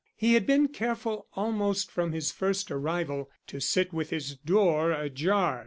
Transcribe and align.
He 0.15 0.33
had 0.33 0.47
been 0.47 0.67
careful 0.67 1.27
almost 1.35 1.91
from 1.91 2.11
his 2.11 2.31
first 2.31 2.71
arrival 2.71 3.29
to 3.45 3.59
sit 3.59 3.93
with 3.93 4.09
his 4.09 4.33
door 4.35 4.91
ajar. 4.91 5.59